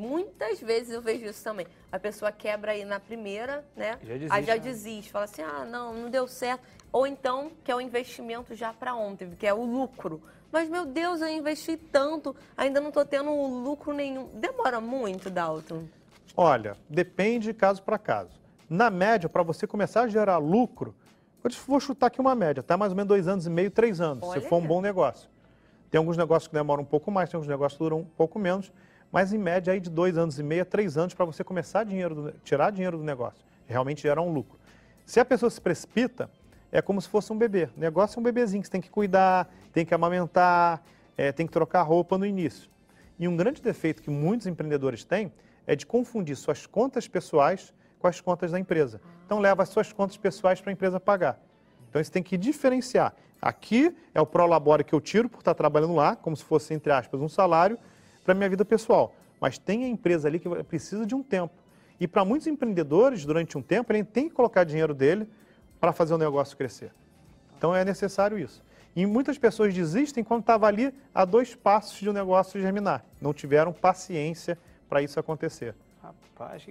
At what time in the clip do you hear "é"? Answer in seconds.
7.70-7.76, 9.46-9.52, 36.70-36.80, 38.18-38.20, 41.16-41.32, 45.66-45.74, 54.14-54.20, 67.74-67.84